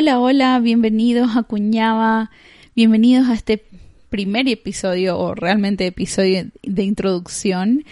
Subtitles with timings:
[0.00, 2.30] Hola, hola, bienvenidos a Cuñaba,
[2.74, 3.62] bienvenidos a este
[4.08, 7.84] primer episodio o realmente episodio de introducción.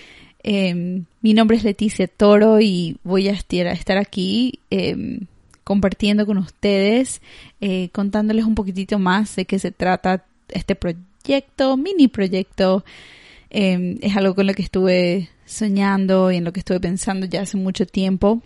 [0.42, 5.26] Em, mi nombre es Leticia Toro y voy a estar aquí em,
[5.64, 7.20] compartiendo con ustedes,
[7.60, 12.86] eh, contándoles un poquitito más de qué se trata este proyecto, mini proyecto.
[13.50, 17.42] Em, es algo con lo que estuve soñando y en lo que estuve pensando ya
[17.42, 18.40] hace mucho tiempo.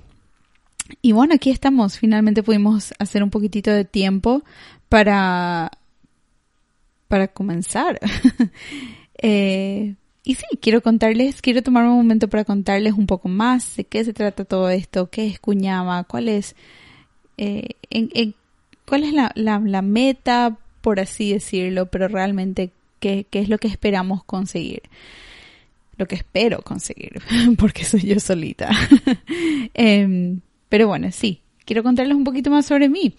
[1.00, 1.98] Y bueno, aquí estamos.
[1.98, 4.42] Finalmente pudimos hacer un poquitito de tiempo
[4.88, 5.70] para,
[7.08, 8.00] para comenzar.
[9.18, 13.84] eh, y sí, quiero contarles, quiero tomarme un momento para contarles un poco más de
[13.84, 16.54] qué se trata todo esto, qué es Cuñama, cuál es,
[17.38, 18.34] eh, en,
[18.86, 23.66] cuál es la, la, meta, por así decirlo, pero realmente qué, qué es lo que
[23.68, 24.82] esperamos conseguir.
[25.96, 27.20] Lo que espero conseguir,
[27.58, 28.70] porque soy yo solita.
[29.74, 30.36] eh,
[30.72, 33.14] pero bueno, sí, quiero contarles un poquito más sobre mí.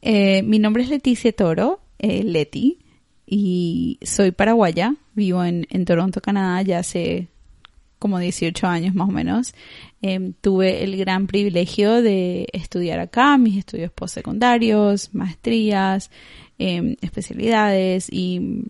[0.00, 2.78] Eh, mi nombre es Leticia Toro, eh, Leti,
[3.26, 4.94] y soy paraguaya.
[5.12, 7.26] Vivo en, Toronto, Canadá, ya hace
[7.98, 9.54] como 18 años más o menos.
[10.02, 16.12] Em, tuve el gran privilegio de estudiar acá, mis estudios postsecundarios, maestrías,
[16.60, 18.66] em, especialidades y,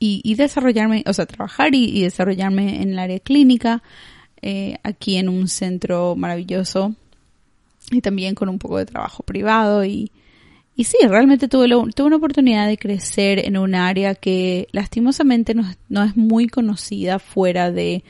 [0.00, 3.84] y, desarrollarme, o sea, trabajar y desarrollarme en el área clínica.
[4.40, 6.94] Eh, aquí en un centro maravilloso
[7.90, 10.12] y también con un poco de trabajo privado y,
[10.76, 15.64] y sí, realmente tuve, tuve una oportunidad de crecer en un área que lastimosamente no,
[15.88, 18.04] no, es muy conocida fuera de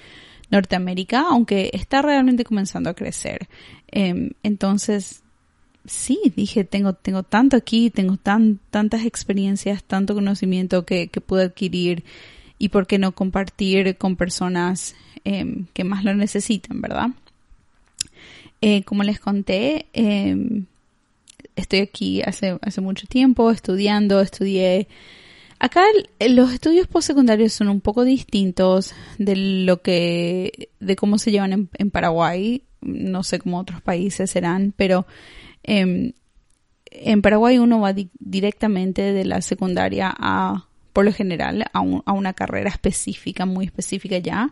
[0.51, 3.49] Norteamérica, aunque está realmente comenzando a crecer.
[3.91, 5.23] Em, entonces,
[5.87, 11.45] sí, dije, tengo, tengo tanto aquí, tengo tan, tantas experiencias, tanto conocimiento que, que pude
[11.45, 12.05] adquirir
[12.59, 14.95] y por qué no compartir con personas
[15.31, 17.09] Em, que más lo necesitan, ¿verdad?
[18.63, 20.65] Eh, como les conté, em,
[21.55, 24.89] estoy aquí hace, hace mucho tiempo estudiando, estudié...
[25.59, 25.83] Acá
[26.31, 31.91] los estudios postsecundarios son un poco distintos de lo que, de cómo se llevan en,
[31.91, 32.63] Paraguay.
[32.81, 35.07] No sé cómo otros países serán, pero
[35.63, 36.13] em,
[36.87, 40.68] en Paraguay uno va directamente de la secundaria a,
[40.99, 44.51] por lo general, a, a, una carrera específica, muy específica ya,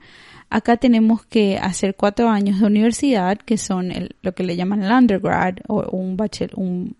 [0.49, 3.93] Acá tenemos que hacer cuatro años de universidad, que son
[4.23, 6.95] lo que le llaman el undergrad o un bachelor, un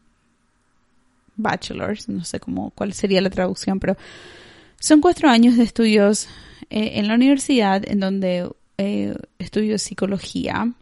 [1.37, 3.97] bachelor's, no sé cómo, cuál sería la traducción, pero
[4.81, 6.27] son cuatro años de estudios
[6.69, 10.73] eh, en la universidad en donde eh, estudio psicología.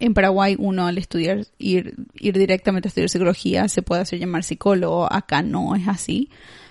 [0.00, 4.44] En Paraguay uno al estudiar, ir, ir directamente a estudiar psicología se puede hacer llamar
[4.44, 6.28] psicólogo, acá no es así.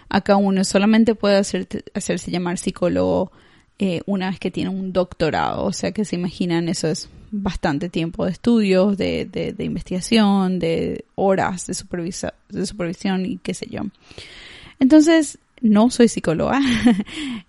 [0.09, 3.31] Acá uno solamente puede hacer, hacerse llamar psicólogo
[3.78, 5.66] eh, una vez que tiene un doctorado.
[5.66, 11.06] O sea que se imaginan, eso es bastante tiempo de estudios, de, de, investigación, de
[11.16, 13.84] horas de, supervisa, de supervisión y qué sé yo.
[14.80, 16.59] Entonces, no soy psicóloga.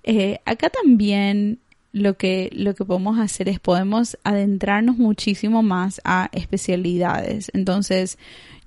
[0.03, 1.59] Eh, acá también
[1.93, 7.51] lo que, lo que podemos hacer es podemos adentrarnos muchísimo más a especialidades.
[7.55, 8.19] Entonces,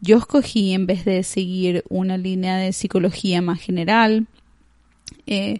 [0.01, 4.27] yo escogí en vez de seguir una línea de psicología más general,
[5.27, 5.59] eh,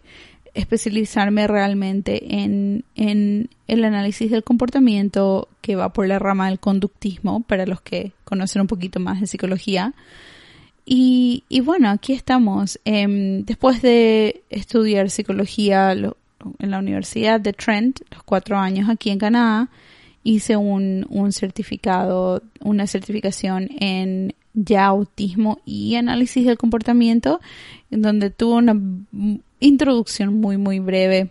[0.53, 7.41] especializarme realmente en, en, el análisis del comportamiento que va por la rama del conductismo,
[7.44, 9.94] para los que conocen un poquito más de psicología.
[10.85, 12.80] Y, y bueno, aquí estamos.
[12.84, 15.95] Em, después de estudiar psicología
[16.59, 19.69] en la Universidad de Trent, los cuatro años aquí en Canadá,
[20.23, 27.41] hice un, un certificado, una certificación en ya autismo y análisis del comportamiento,
[27.91, 28.79] en donde tuve una
[29.59, 31.29] introducción muy, muy breve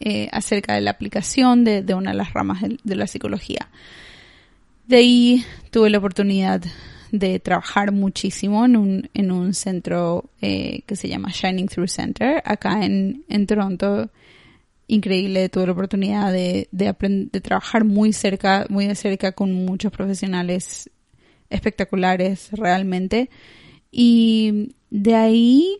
[0.00, 3.68] eh, acerca de la aplicación de, una de las ramas de, la psicología.
[4.86, 6.62] De ahí tuve la oportunidad
[7.10, 12.42] de trabajar muchísimo en un, en un centro eh, que se llama Shining Through Center,
[12.44, 14.10] acá en, en Toronto.
[14.86, 16.94] Increíble, tuve la oportunidad de, de,
[17.32, 20.90] de trabajar muy cerca, muy de cerca con muchos profesionales
[21.48, 23.30] espectaculares realmente.
[23.92, 25.78] Y de ahí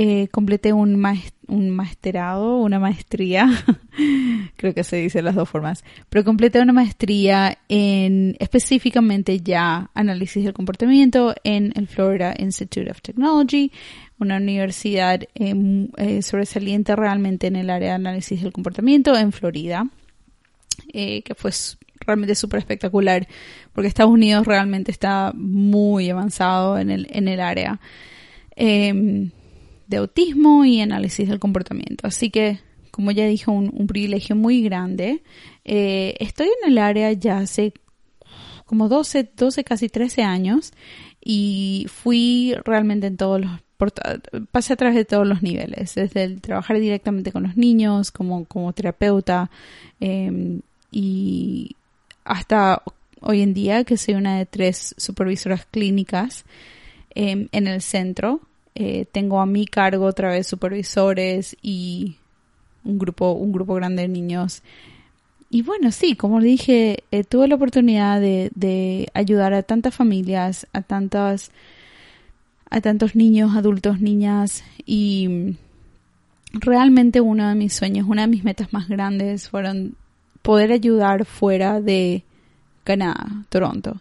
[0.00, 1.04] eh, completé un,
[1.48, 3.50] un maestrado, una maestría,
[4.56, 10.44] creo que se dice las dos formas, pero completé una maestría en específicamente ya análisis
[10.44, 13.72] del comportamiento en el Florida Institute of Technology,
[14.20, 19.88] una universidad em, eh, sobresaliente realmente en el área de análisis del comportamiento en Florida,
[20.92, 21.50] eh, que fue
[22.06, 23.26] realmente súper espectacular
[23.72, 27.80] porque Estados Unidos realmente está muy avanzado en el, en el área.
[28.54, 29.30] Eh,
[29.88, 32.06] de autismo y análisis del comportamiento.
[32.06, 35.22] Así que, como ya dije, un, privilegio muy grande.
[35.64, 37.72] Eh, estoy en el área ya hace
[38.66, 40.72] como 12, 12, casi 13 años
[41.24, 43.50] y fui realmente en todos los
[44.50, 48.44] pasé a través de todos los niveles, desde el trabajar directamente con los niños, como,
[48.44, 49.50] como terapeuta,
[50.00, 51.76] em, y
[52.24, 52.82] hasta
[53.20, 56.44] hoy en día que soy una de tres supervisoras clínicas
[57.14, 58.40] em, en el centro.
[58.80, 62.14] Eh, tengo a mi cargo otra vez supervisores y
[62.84, 64.62] un grupo, un grupo grande de niños.
[65.50, 70.68] Y bueno, sí, como dije, eh, tuve la oportunidad de, de, ayudar a tantas familias,
[70.72, 71.50] a tantas,
[72.70, 75.56] a tantos niños, adultos, niñas y
[76.52, 79.96] realmente uno de mis sueños, una de mis metas más grandes fueron
[80.42, 82.22] poder ayudar fuera de
[82.84, 83.96] Canadá, Toronto.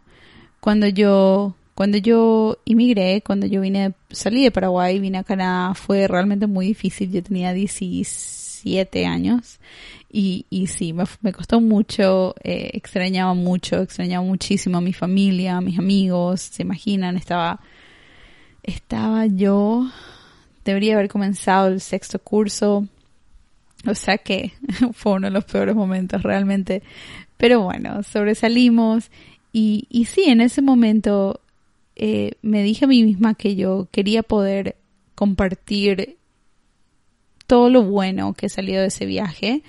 [0.59, 6.07] Cuando yo cuando yo inmigré, cuando yo vine, salí de Paraguay, vine a Canadá, fue
[6.07, 7.12] realmente muy difícil.
[7.12, 9.59] Yo tenía 17 años
[10.12, 10.91] y, y sí,
[11.21, 16.63] me, costó mucho, eh, extrañaba mucho, extrañaba muchísimo a mi familia, a mis amigos, se
[16.63, 17.59] imaginan, estaba,
[18.63, 19.88] estaba yo,
[20.65, 22.88] debería haber comenzado el sexto curso,
[23.85, 24.51] o sea que
[24.94, 26.81] fue uno de los peores momentos realmente.
[27.38, 29.12] Pero bueno, sobresalimos
[29.53, 31.39] y, y sí, en ese momento
[32.00, 34.76] eh, me dije a mí misma que yo quería poder
[35.16, 36.18] compartir
[37.48, 39.64] todo lo bueno que salió de ese viaje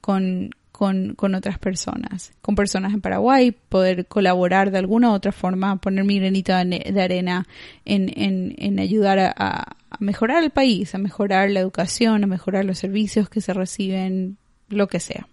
[0.00, 5.32] con, con, con, otras personas, con personas en Paraguay, poder colaborar de alguna u otra
[5.32, 7.46] forma, poner mi granito de arena
[7.84, 12.64] en, en, en ayudar a, a, mejorar el país, a mejorar la educación, a mejorar
[12.64, 14.36] los servicios que se reciben,
[14.68, 15.26] lo que sea.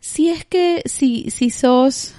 [0.00, 2.14] Si es que si, si sos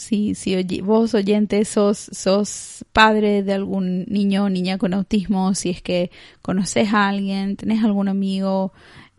[0.00, 5.70] si, si vos oyente sos, sos padre de algún niño o niña con autismo, si
[5.70, 6.10] es que
[6.42, 8.72] conoces a alguien, tenés algún amigo,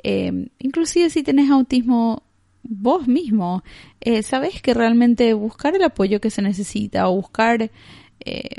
[0.03, 2.23] eh, inclusive si tenés autismo
[2.63, 3.63] vos mismo,
[4.01, 7.71] eh, sabes que realmente buscar el apoyo que se necesita o buscar
[8.19, 8.55] eh,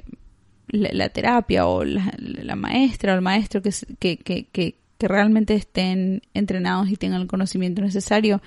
[0.69, 6.88] la, terapia o la, maestra o el maestro que, que, que, que realmente estén entrenados
[6.88, 8.40] y tengan el conocimiento necesario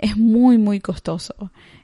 [0.00, 1.34] es muy, muy costoso.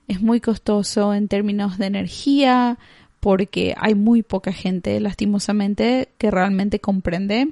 [0.09, 2.79] Es muy costoso en términos de energía
[3.21, 7.49] porque hay muy poca gente lastimosamente que realmente comprende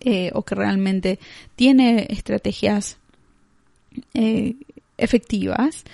[0.00, 1.18] eh, o que realmente
[1.54, 2.98] tiene estrategias
[4.12, 4.56] eh,
[4.98, 5.84] efectivas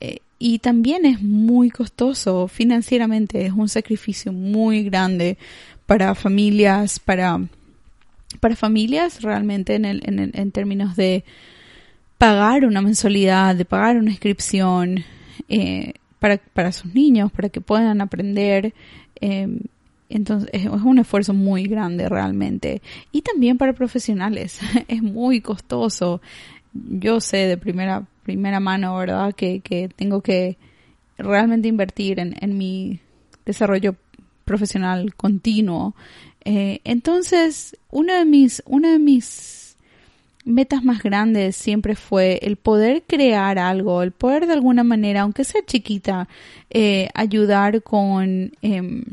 [0.00, 3.46] eh, y también es muy costoso financieramente.
[3.46, 5.38] Es un sacrificio muy grande
[5.86, 7.40] para familias para
[8.40, 11.22] para familias realmente en, en, en términos de
[12.22, 15.02] pagar una mensualidad, de pagar una inscripción
[15.48, 18.74] eh, para, para, sus niños, para que puedan aprender.
[19.20, 19.48] Eh,
[20.08, 22.80] entonces es un esfuerzo muy grande realmente.
[23.10, 24.60] Y también para profesionales.
[24.86, 26.22] es muy costoso.
[26.72, 29.34] Yo sé de primera, primera mano, ¿verdad?
[29.34, 30.58] Que, que tengo que
[31.18, 33.00] realmente invertir en, en mi
[33.44, 33.96] desarrollo
[34.44, 35.96] profesional continuo.
[36.44, 39.61] Eh, entonces, una de mis, una de mis
[40.44, 45.44] metas más grandes siempre fue el poder crear algo, el poder de alguna manera, aunque
[45.44, 46.28] sea chiquita,
[46.70, 49.04] eh, ayudar con, eh,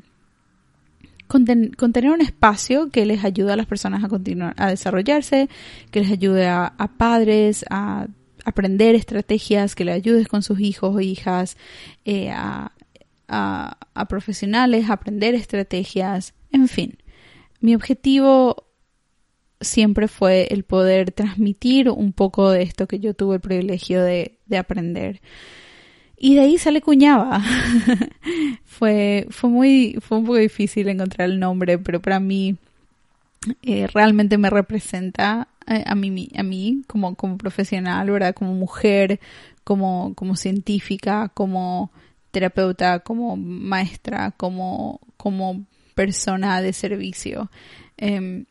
[1.27, 5.49] con, tener un espacio que les ayude a las personas a continuar a desarrollarse,
[5.91, 8.07] que les ayude a, padres a
[8.45, 11.57] aprender estrategias, que les ayudes con sus hijos o hijas,
[12.05, 12.71] eh, a,
[13.27, 16.97] a, a profesionales a aprender estrategias, en fin.
[17.61, 18.68] Mi objetivo
[19.61, 24.37] siempre fue el poder transmitir un poco de esto que yo tuve el privilegio de,
[24.57, 25.21] aprender.
[26.17, 27.41] Y de ahí sale Cuñaba.
[28.65, 32.57] fue, fue muy, fue un poco difícil encontrar el nombre, pero para mí
[33.61, 38.33] eh, realmente me representa eh, a, mí, a mí como, como profesional, ¿verdad?
[38.33, 39.19] Como mujer,
[39.63, 41.91] como, como científica, como
[42.31, 47.49] terapeuta, como maestra, como, como persona de servicio.
[47.97, 48.45] Em,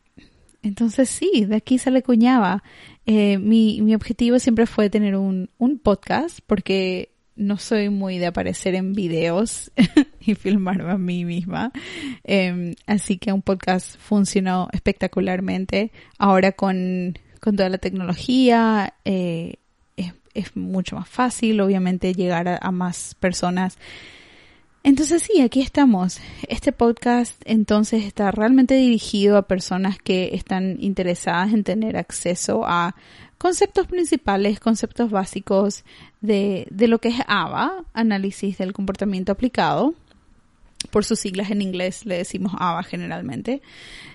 [0.61, 2.63] entonces sí, de aquí sale cuñaba.
[3.05, 8.27] Eh, mi, mi objetivo siempre fue tener un, un podcast porque no soy muy de
[8.27, 9.71] aparecer en videos
[10.19, 11.71] y filmarme a mí misma.
[12.23, 15.91] Em, así que un podcast funcionó espectacularmente.
[16.17, 19.55] Ahora con, con toda la tecnología eh,
[19.95, 23.77] es, mucho más fácil, obviamente, llegar a más personas
[24.89, 26.19] entonces sí, aquí estamos.
[26.47, 32.95] Este podcast entonces está realmente dirigido a personas que están interesadas en tener acceso a
[33.37, 35.83] conceptos principales, conceptos básicos
[36.21, 39.93] de, de lo que es ABA, análisis del comportamiento aplicado,
[40.91, 43.61] por sus siglas en inglés le decimos ABA generalmente,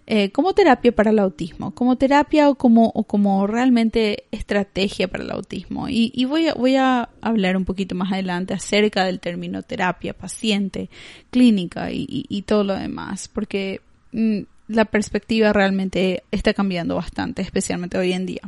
[0.06, 5.24] eh, como terapia para el autismo, como terapia o como, o como realmente estrategia para
[5.24, 5.88] el autismo.
[5.88, 10.90] Y, voy, a, voy a hablar un poquito más adelante acerca del término terapia, paciente,
[11.30, 13.80] clínica y, todo lo demás, porque
[14.12, 18.42] mm, la perspectiva realmente está cambiando bastante, especialmente hoy en día.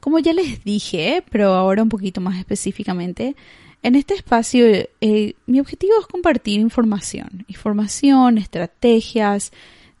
[0.00, 3.34] Como ya les dije, pero ahora un poquito más específicamente,
[3.82, 4.66] en este espacio
[5.00, 9.52] eh, mi objetivo es compartir información, información, estrategias,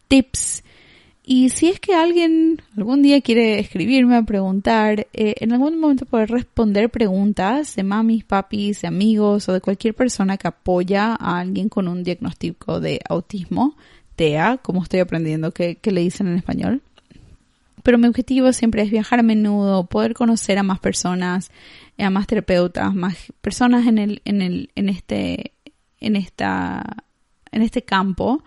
[0.08, 0.64] tips.
[1.24, 6.06] Y si es que alguien algún día quiere escribirme a preguntar, eh, en algún momento
[6.06, 11.38] poder responder preguntas de mamis, papis, de amigos o de cualquier persona que apoya a
[11.38, 13.76] alguien con un diagnóstico de autismo,
[14.16, 16.80] TEA, como estoy aprendiendo que, que le dicen en español.
[17.82, 21.50] Pero mi objetivo siempre es viajar a menudo, poder conocer a más personas,
[21.98, 25.52] a más terapeutas, más personas en el, en el, en este,
[26.00, 27.04] en esta,
[27.50, 28.42] en este campo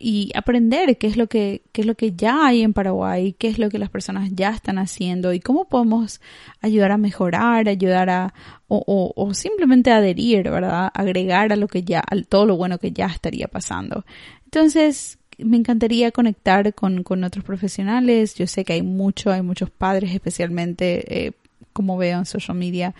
[0.00, 3.48] y aprender qué es lo que, qué es lo que ya hay en Paraguay, qué
[3.48, 6.20] es lo que las personas ya están haciendo y cómo podemos
[6.60, 8.34] ayudar a mejorar, ayudar a,
[8.68, 10.90] o, o, simplemente adherir, ¿verdad?
[10.94, 14.04] Agregar a lo que ya, a todo lo bueno que ya estaría pasando.
[14.44, 18.34] Entonces, me encantaría conectar con, con otros profesionales.
[18.34, 21.32] Yo sé que hay mucho, hay muchos padres, especialmente eh,
[21.72, 22.94] como veo en social media.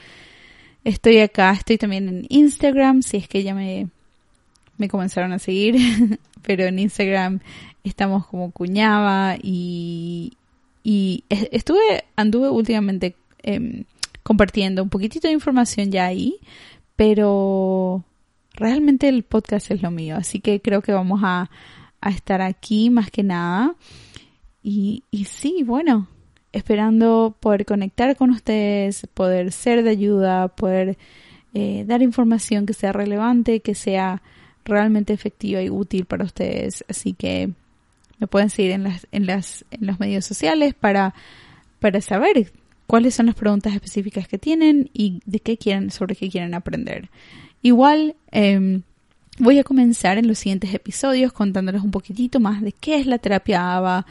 [0.84, 3.88] Estoy acá, estoy también en Instagram, si es que ya me,
[4.76, 5.76] me comenzaron a seguir,
[6.42, 7.40] pero en Instagram
[7.84, 10.32] estamos como cuñaba y,
[10.82, 13.84] y estuve, anduve últimamente em,
[14.22, 16.36] compartiendo un poquitito de información ya ahí,
[16.96, 18.04] pero
[18.54, 21.50] realmente el podcast es lo mío, así que creo que vamos a,
[22.00, 23.74] a estar aquí más que nada.
[24.62, 26.08] Y, y sí, bueno,
[26.58, 30.98] esperando poder conectar con ustedes, poder ser de ayuda, poder
[31.54, 34.22] eh, dar información que sea relevante, que sea
[34.64, 36.84] realmente efectiva y útil para ustedes.
[36.88, 37.50] Así que
[38.18, 41.14] me pueden seguir en las, en las, en los medios sociales para,
[41.80, 42.52] para saber
[42.86, 47.10] cuáles son las preguntas específicas que tienen y de qué quieren, sobre qué quieren aprender.
[47.62, 48.82] Igual, em,
[49.38, 53.18] voy a comenzar en los siguientes episodios contándoles un poquitito más de qué es la
[53.18, 54.06] terapia ABA,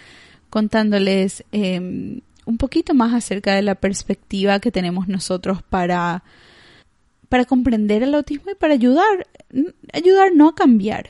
[0.49, 6.23] contándoles em, un poquito más acerca de la perspectiva que tenemos nosotros para,
[7.27, 9.27] para comprender el autismo y para ayudar,
[9.93, 11.09] ayudar no a cambiar.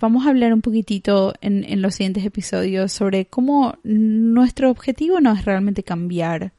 [0.00, 5.32] Vamos a hablar un poquitito en, en los siguientes episodios sobre cómo nuestro objetivo no
[5.32, 6.52] es realmente cambiar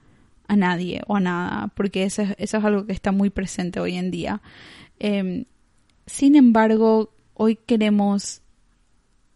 [0.48, 3.79] a nadie o a nada, porque eso es, eso es algo que está muy presente
[3.79, 4.43] hoy en día.
[5.00, 5.46] Em,
[6.05, 8.41] sin embargo, hoy queremos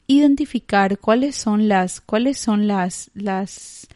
[0.05, 3.87] identificar cuáles son las, cuáles son las, las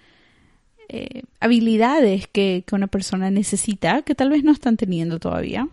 [0.93, 5.69] eh, habilidades que, que una persona necesita que tal vez no están teniendo todavía.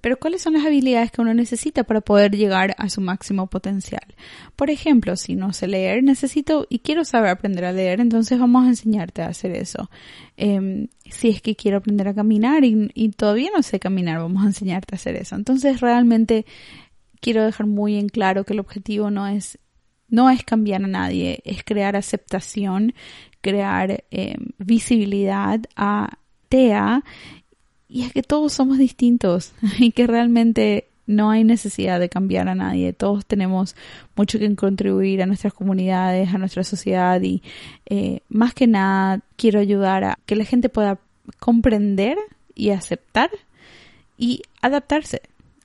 [0.00, 4.02] Pero ¿cuáles son las habilidades que uno necesita para poder llegar a su máximo potencial?
[4.56, 8.64] Por ejemplo, si no sé leer, necesito y quiero saber aprender a leer, entonces vamos
[8.64, 9.88] a enseñarte a hacer eso.
[10.36, 14.42] Em, si es que quiero aprender a caminar y, y todavía no sé caminar, vamos
[14.42, 15.36] a enseñarte a hacer eso.
[15.36, 16.46] Entonces realmente
[17.20, 19.60] quiero dejar muy en claro que el objetivo no es
[20.12, 22.94] no es cambiar a nadie, es crear aceptación,
[23.40, 26.18] crear em, visibilidad a
[26.50, 27.02] TEA
[27.88, 32.54] y es que todos somos distintos y que realmente no hay necesidad de cambiar a
[32.54, 32.92] nadie.
[32.92, 33.74] Todos tenemos
[34.14, 37.42] mucho que contribuir a nuestras comunidades, a nuestra sociedad y
[37.86, 40.98] eh, más que nada quiero ayudar a que la gente pueda
[41.38, 42.18] comprender
[42.54, 43.30] y aceptar
[44.18, 45.22] y adaptarse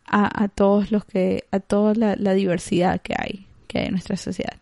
[0.09, 4.57] a, todos los que, a toda la diversidad que hay que hay en nuestra sociedad.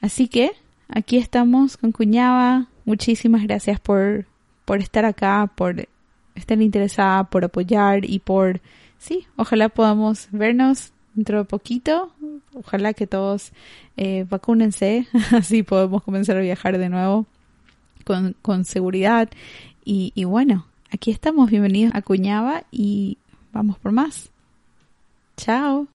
[0.00, 0.52] Así que
[0.88, 2.66] aquí estamos con Cuñaba.
[2.84, 4.26] Muchísimas gracias por,
[4.64, 5.88] por estar acá, por
[6.34, 8.60] estar interesada, por apoyar y por,
[8.98, 12.12] sí, ojalá podamos vernos dentro de poquito.
[12.52, 13.52] Ojalá que todos
[13.96, 17.26] eh, vacúnense, así podemos comenzar a viajar de nuevo
[18.04, 19.28] con, con seguridad.
[19.84, 23.18] Y, y bueno, aquí estamos, bienvenidos a Cuñaba y
[23.52, 24.30] vamos por más.
[25.36, 25.93] Chao.